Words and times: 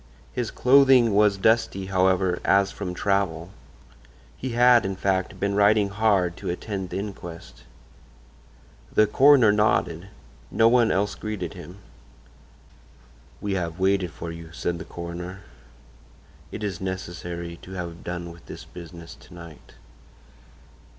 His 0.33 0.49
clothing 0.49 1.13
was 1.13 1.37
dusty, 1.37 1.85
however, 1.85 2.39
as 2.43 2.71
from 2.71 2.95
travel. 2.95 3.51
He 4.35 4.53
had, 4.53 4.83
in 4.83 4.95
fact, 4.95 5.39
been 5.39 5.53
riding 5.53 5.89
hard 5.89 6.35
to 6.37 6.49
attend 6.49 6.89
the 6.89 6.97
inquest. 6.97 7.65
The 8.91 9.05
coroner 9.05 9.51
nodded; 9.51 10.07
no 10.49 10.67
one 10.67 10.89
else 10.91 11.13
greeted 11.13 11.53
him. 11.53 11.77
"We 13.41 13.53
have 13.53 13.77
waited 13.77 14.09
for 14.09 14.31
you," 14.31 14.51
said 14.51 14.79
the 14.79 14.85
coroner. 14.85 15.41
"It 16.51 16.63
is 16.63 16.81
necessary 16.81 17.57
to 17.61 17.73
have 17.73 18.03
done 18.03 18.31
with 18.31 18.47
this 18.47 18.65
business 18.65 19.13
to 19.13 19.35
night." 19.35 19.75